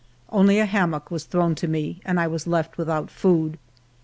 Only 0.29 0.57
a 0.57 0.65
hammock 0.65 1.11
was 1.11 1.25
thrown 1.25 1.53
to 1.53 1.67
me, 1.67 2.01
and 2.05 2.19
I 2.19 2.25
was 2.25 2.47
left 2.47 2.75
with 2.75 2.89
out 2.89 3.11
food. 3.11 3.59